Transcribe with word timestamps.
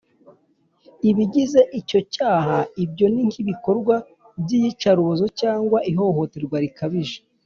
Ibigize 1.09 1.59
icyo 1.79 1.99
cyaha 2.13 2.57
ibyo 2.83 3.05
ni 3.13 3.21
nk’ibikorwa 3.27 3.95
by’iyicarubozo 4.41 5.25
cyangwa 5.39 5.77
ihohoterwa 5.91 6.57
rikabije 6.65 7.19